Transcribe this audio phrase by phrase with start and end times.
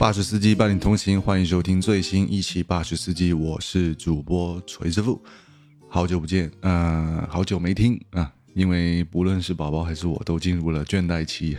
[0.00, 5.22] 巴士司机伴你同行，欢迎收听最新一期巴士司机，我是主播锤师傅。
[5.90, 11.54] 好久不见，嗯，好久没听啊，因为不论是宝宝还是我都进入了倦怠期。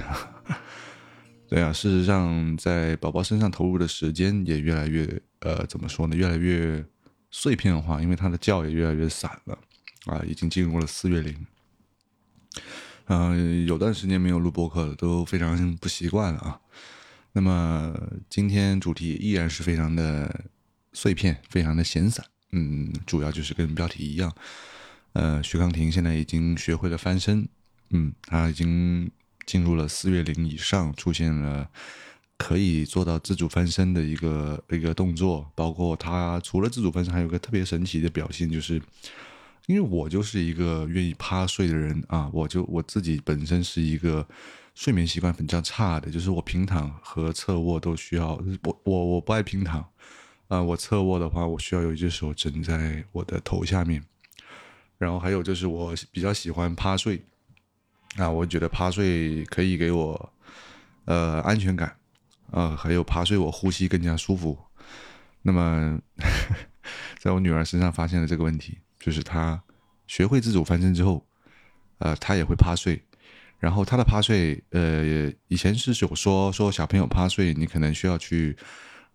[1.47, 5.07] 对啊，事实上，在宝宝身上投入的时间也越来越，
[5.41, 6.15] 呃，怎么说呢？
[6.15, 6.83] 越来越
[7.29, 9.55] 碎片化，因为他的觉也越来越散了
[10.07, 11.45] 啊，已经进入了四月龄。
[13.05, 16.59] 嗯，有段时间没有录播客了，都非常不习惯了啊。
[17.33, 17.93] 那么
[18.29, 20.43] 今天主题依然是非常的
[20.91, 22.25] 碎片，非常的闲散。
[22.51, 24.33] 嗯，主要就是跟标题一样。
[25.13, 27.47] 呃，徐康婷现在已经学会了翻身。
[27.91, 29.09] 嗯，他已经
[29.45, 31.69] 进入了四月龄以上，出现了
[32.35, 35.49] 可以做到自主翻身的一个一个动作。
[35.55, 38.81] 包括他除了自主翻身，还有个特别神奇的表现，就是
[39.67, 44.27] 因为我就是一个愿意趴睡的人啊，我就我自己本身是一个。
[44.73, 48.41] 睡眠习惯比较差的，就是我平躺和侧卧都需要。
[48.63, 49.85] 我我我不爱平躺，
[50.47, 54.03] 啊，我侧卧的话，我需要有一只手枕在我的头下面。
[54.97, 57.23] 然后还有就是我比较喜欢趴睡，
[58.17, 60.33] 啊，我觉得趴睡可以给我
[61.05, 61.97] 呃安全感，
[62.51, 64.57] 啊，还有趴睡我呼吸更加舒服。
[65.41, 65.99] 那么，
[67.19, 69.61] 在我女儿身上发现了这个问题，就是她
[70.07, 71.25] 学会自主翻身之后，
[71.97, 73.03] 呃，她也会趴睡。
[73.61, 78.57] 然后他的趴睡，呃，以前是有说说小朋友趴睡，你可能需要去，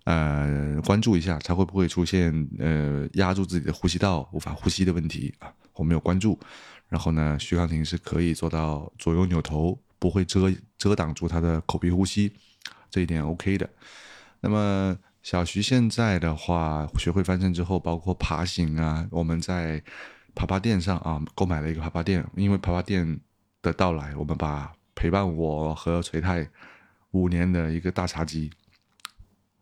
[0.04, 5.52] 呃，关注一下他会不会出现呃压住自己的呼吸道无法呼吸的问题啊。
[5.74, 6.38] 我没有关注。
[6.88, 10.48] 然后呢，徐康婷是可以做到左右扭头不会遮
[10.78, 12.32] 遮挡住他的口鼻呼吸，
[12.88, 13.68] 这一点 OK 的。
[14.42, 19.82] 那么小徐现在的话，学会翻身之后，包括爬行啊，我们在
[20.36, 23.18] 爬爬垫上啊购买了一个爬爬垫，因为爬爬垫。
[23.66, 26.48] 的到来，我们把陪伴我和锤太
[27.10, 28.48] 五年的一个大茶几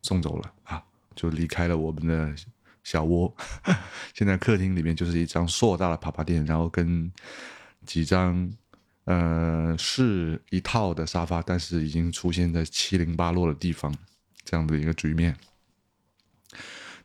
[0.02, 0.84] 送走了啊，
[1.16, 2.34] 就离开了我们的
[2.82, 3.34] 小窝。
[4.12, 7.10] 现在客厅里面就是一张硕大的爬爬垫，然后跟
[7.86, 8.52] 几张
[9.04, 13.90] 呃是一套的沙发，但是已经出现在七零八落的地方，
[14.44, 15.34] 这样的一个局面。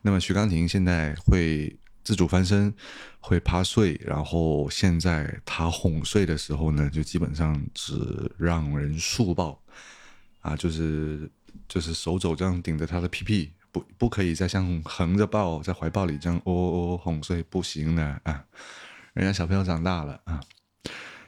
[0.02, 1.74] 那么徐刚婷现在会。
[2.10, 2.74] 自主翻身，
[3.20, 7.94] 会趴睡，然后现在他哄睡的时候呢，就基本上只
[8.36, 9.62] 让人竖抱，
[10.40, 11.30] 啊，就是
[11.68, 18.44] 就是手肘这样顶着他的屁屁，不不可以再像横着抱在怀抱里这样哦哦哄睡，不行的啊，
[19.12, 20.40] 人家小朋友长大了啊，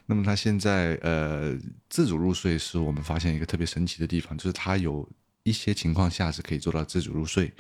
[0.07, 1.57] 那么他现在呃
[1.89, 5.09] 自主入睡是我们发现一个特别神奇的地方，就是他有
[5.45, 7.55] 一些情况下是可以做到自主入睡。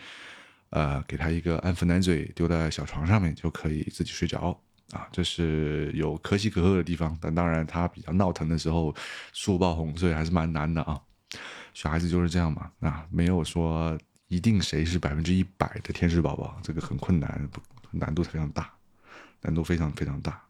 [0.72, 4.58] 呃，给他一个安抚奶嘴，丢在小床上面就可以自己睡着
[4.92, 7.14] 啊，这是有可喜可贺的地方。
[7.20, 8.94] 但当然，他比较闹腾的时候，
[9.34, 10.98] 竖抱哄睡还是蛮难的啊。
[11.74, 17.48] 小孩子就是这样嘛，啊，没有说一定谁是百分之一百的天使宝宝，这个很困难，
[17.90, 18.72] 难度非常大，
[19.42, 20.42] 难度非常非常大。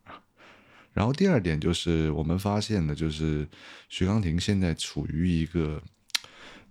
[0.92, 3.48] 然后第二点就是我们发现的，就是
[3.88, 5.82] 徐刚婷现在处于一个。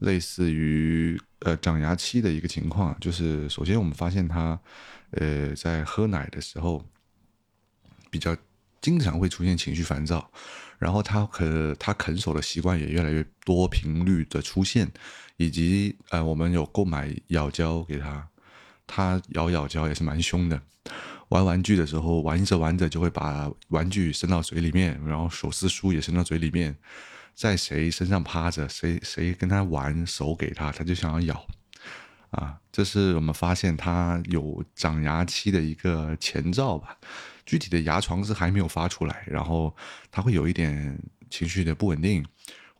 [0.01, 4.59] 类似于呃长牙期的一个情况，就是首先我们发现他，
[5.11, 6.83] 呃在喝奶的时候，
[8.09, 8.35] 比较
[8.81, 10.31] 经常会出现情绪烦躁，
[10.79, 14.91] 然后他可他啃手的习惯也越来越多频率的出现，
[15.37, 18.27] 以及呃我们有购买咬胶给他，
[18.87, 20.59] 他咬咬胶也是蛮凶的，
[21.29, 26.75] 玩玩具的时候玩着玩着就会把玩具伸到嘴里面，然后手撕书也伸到嘴里面。
[27.33, 31.45] 在谁身上趴着，谁谁跟他玩，手给他，他就想要咬，
[32.31, 36.97] 啊，这是我们发现他有长牙期的一个前兆吧。
[37.45, 39.75] 具体的牙床是还没有发出来，然后
[40.11, 40.97] 他会有一点
[41.29, 42.23] 情绪的不稳定。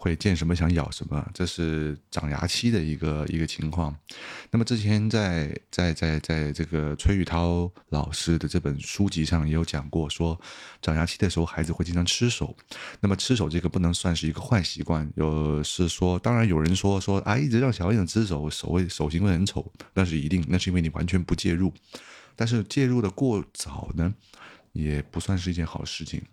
[0.01, 3.95] 会见什么想咬什么，这是长牙期的一个一个情况。
[4.49, 10.41] 那么之前在在在在这个崔玉涛老师的这本书籍上也有讲过，说
[10.81, 12.57] 长牙期的时候孩子会经常吃手。
[12.99, 21.71] 那么吃手这个不能算是一个坏习惯，有是说，当然有人说说啊，一直让小孩子吃手，手会手型会很丑，那是一定，那是因为你完全不介入。
[22.35, 24.11] 但是介入的过早呢，
[24.71, 26.23] 也不算是一件好事情，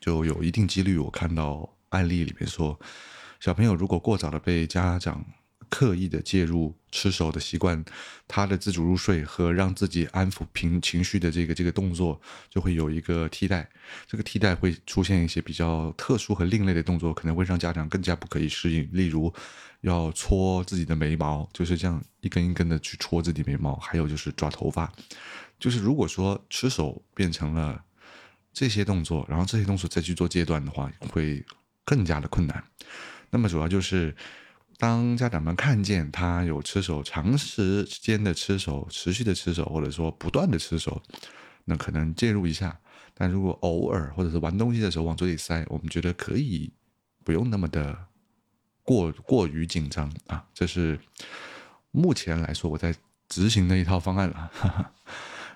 [0.00, 1.76] 就有一定几率我看到。
[1.90, 2.80] 案例里面说，
[3.38, 5.24] 小朋友如果过早的被家长
[5.68, 7.84] 刻意的介入吃手的习惯，
[8.26, 13.68] 他的自主入睡和让自己安抚平情绪的这个这个动作就会有一个替代，
[14.08, 18.88] 这个替代会出现一些比较特殊和另类的动作，可能会让家长更加不可以适应。
[18.92, 19.32] 例如，
[19.82, 24.92] 要搓自己的眉毛，就是这样一根一根的去搓自己眉毛，还有就是抓头发，
[25.58, 27.80] 就是如果说吃手变成了
[28.52, 31.44] 这些动作，然后这些动作再去做阶段的话，会。
[31.90, 32.62] 更加的困难，
[33.30, 34.14] 那么主要就是
[34.78, 41.02] 当家长们看见他有吃手，长时间的吃手，持续的吃手，或者说不断的吃手，
[41.64, 42.78] 那可能介入一下。
[43.12, 46.72] 但如果偶尔或者是玩东西的时候往嘴里塞，我们觉得可以
[47.24, 48.06] 不用那么的
[48.84, 50.46] 过过于紧张啊。
[50.54, 50.96] 这是
[51.90, 52.94] 目前来说我在
[53.28, 54.48] 执行的一套方案了。
[54.52, 54.92] 哈哈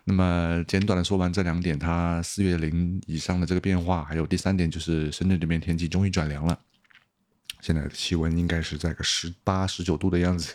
[0.04, 6.58] 那么简短的说完这两点，它四月零以上的这个变化，还有第三点就是深圳这边天气终于转凉了。
[7.60, 10.54] 现在的气温应该是在个十八、十九度的样子，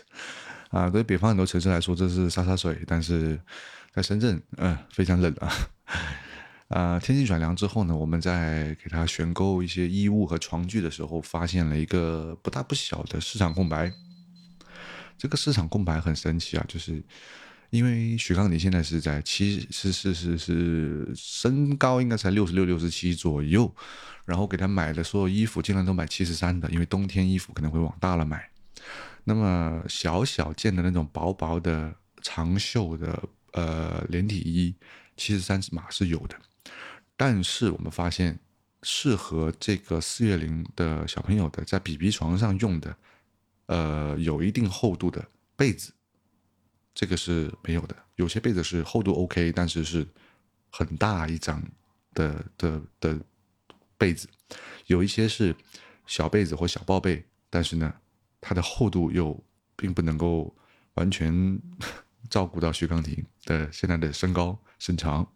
[0.68, 3.40] 啊，对北方很多城市来说这是洒洒水，但是
[3.92, 5.52] 在深圳，嗯，非常冷啊。
[6.70, 13.92] 啊，天气转凉之后呢，我们在给他选购一些衣物和床具的时候，发现了一个不大不小的市场空白。
[15.18, 17.02] 这个市场空白很神奇啊，就是
[17.70, 23.74] 因为许刚你现在是在七，是是是是身高应该才六十六、六十七左右。
[24.26, 28.48] 然后给他买的所有衣服，尽量都买七十三的，因为冬天衣服可能会往大了买。
[29.24, 33.20] 那么小小件的那种薄薄的长袖的
[33.52, 34.72] 呃连体衣，
[35.16, 36.36] 七十三码是有的。
[37.16, 38.38] 但是我们发现，
[38.84, 42.96] 适合这个四月龄的小朋友的，在 BB 床上用的，
[43.66, 45.26] 呃，有一定厚度的
[45.56, 45.92] 被子，
[46.94, 47.96] 这个是没有的。
[48.16, 50.06] 有些被子是厚度 OK，但是是
[50.70, 51.62] 很大一张
[52.14, 53.18] 的的的。
[54.00, 54.26] 被子
[54.86, 55.54] 有一些是
[56.06, 57.92] 小被子或小抱被，但是呢，
[58.40, 59.38] 它的厚度又
[59.76, 60.56] 并不能够
[60.94, 61.60] 完全
[62.30, 65.30] 照顾到徐康婷的现在的身高身长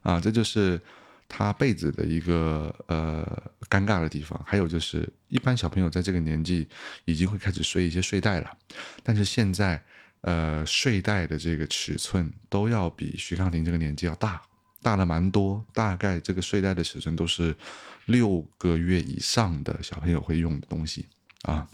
[0.00, 0.80] 啊，这就是
[1.28, 4.42] 他被子的一个呃尴尬的地方。
[4.46, 6.66] 还有就是，一般小朋友在这个年纪
[7.04, 8.56] 已经会开始睡一些睡袋了，
[9.02, 9.84] 但是现在
[10.24, 14.42] 呃睡袋的这个尺寸都要比徐康婷这个年纪要大。
[14.82, 17.56] 大了蛮多，大概这个睡袋的尺寸都是
[18.04, 21.08] 六个月以上的小朋友会用的东西
[21.40, 21.66] 啊。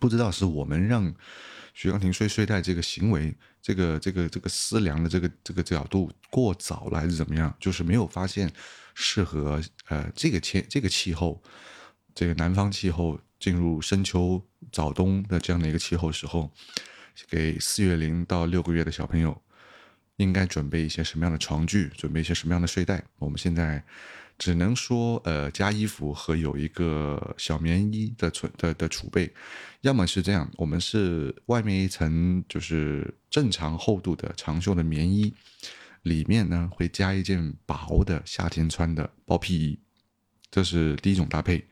[0.00, 1.14] 不知道是我们让
[1.74, 3.32] 徐刚婷睡睡袋这个行为，
[3.62, 7.54] 这个这个这个思量的这个这个角度过早了，还是怎么样？
[7.60, 8.52] 就是没有发现
[8.94, 11.40] 适合呃这个天这个气候，
[12.16, 16.52] 这个南方气候进入深秋早冬的这样的一个气候时候，
[17.28, 19.40] 给四月龄到六个月的小朋友。
[20.16, 21.88] 应该准备一些什么样的床具？
[21.96, 23.04] 准备一些什么样的睡袋？
[23.20, 23.80] 我们现在
[24.36, 29.32] 只能说，呃，加衣服和有一个小棉衣的存的的储备。
[29.82, 35.32] 要么是这样，我们是外面一层就是正常厚度的长袖的棉衣，
[36.02, 39.78] 里面呢会加一件薄的夏天穿的包屁衣，
[40.50, 41.64] 这是第一种搭配。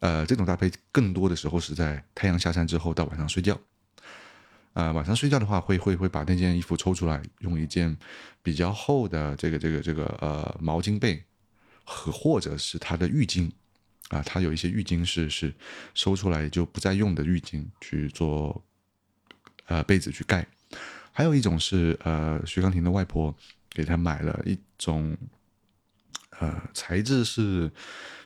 [0.00, 3.58] 呃，这种搭配更多的时候是在太阳下山之后到晚上睡觉。
[4.74, 7.96] 呃，晚上睡觉的话，会会会把那件衣服抽出来，用一件
[8.42, 11.20] 比较厚的这个这个这个呃毛巾被
[11.82, 13.50] 和或者是它的浴巾
[14.10, 15.52] 啊，它有一些浴巾是是
[15.94, 18.62] 收出来就不再用的浴巾去做
[19.66, 20.46] 呃被子去盖，
[21.10, 23.34] 还有一种是呃徐刚婷的外婆
[23.70, 25.16] 给他买了一种
[26.38, 27.68] 呃材质是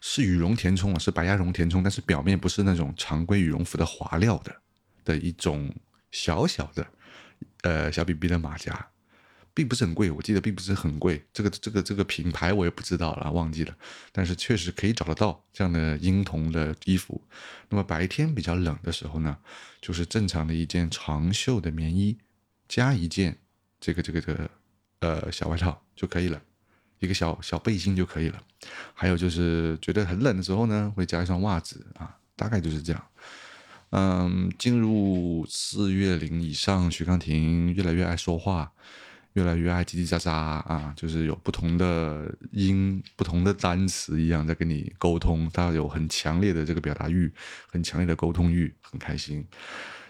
[0.03, 4.55] 是羽绒填充啊，是白鸭绒填充，但是表面不是那种常规羽绒服的滑料的
[5.03, 5.75] 的一种。
[6.13, 6.87] 小小的，
[7.63, 8.91] 呃，小 B B 的马甲，
[9.53, 11.25] 并不是很贵，我记得并不是很贵。
[11.33, 13.77] 这个这个这个品牌我也不知道了，忘记了。
[14.13, 17.21] 但是确实可以找得到这样的婴童的衣服。
[17.69, 19.37] 那么白天比较冷的时候呢，
[19.81, 22.17] 就是正常的一件长袖的棉衣，
[22.69, 23.39] 加一件
[23.81, 24.51] 这个这个这个
[25.01, 26.41] 呃小外套就可以了，
[26.99, 28.43] 一个小小背心就可以了。
[28.95, 33.07] 还有就是觉得很冷的时候呢，会加一双袜子啊，大概就是这样。
[33.93, 38.73] 嗯，进入四月龄以上，徐康婷越来越爱说话，
[39.35, 47.31] 越来越爱叽叽喳喳啊，就是有不同的音、不同的单词一样在跟你沟通，他有很强烈的这个表达欲，
[47.71, 49.47] 很强烈的沟通欲，很开心。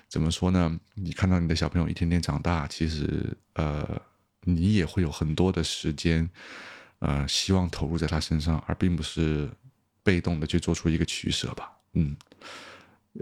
[0.09, 0.79] 怎么说呢？
[0.95, 4.01] 你看到你的小朋友一天天长大，其实呃，
[4.45, 6.31] 你也会有很多的时间，
[7.01, 9.51] 呃，希望投入在他身上，而并不是
[10.05, 11.73] 被动的去做出一个取舍吧？
[11.95, 12.17] 嗯。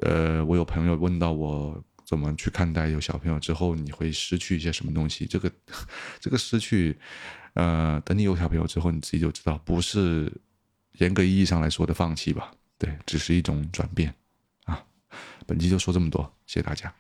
[0.03, 5.27] 呃，我有朋友问到我怎么去看待有小朋友之后你会失去一些什么东西？
[5.27, 5.51] 这个，
[6.21, 6.99] 这个失去，
[7.55, 10.33] 呃，等你有小朋友之后，你自己就知道，不是
[10.99, 12.53] 严格意义上来说的放弃吧？
[12.79, 14.15] 对，只是一种转变
[14.65, 14.83] 啊。
[15.47, 16.93] 本期就说这么多，谢谢大家。